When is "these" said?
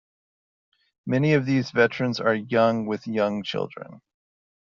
1.45-1.69